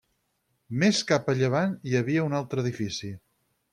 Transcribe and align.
Més 0.83 1.01
cap 1.11 1.29
a 1.33 1.35
llevant 1.41 1.75
hi 1.91 1.95
havia 2.01 2.25
un 2.31 2.35
altre 2.39 2.65
edifici. 2.67 3.13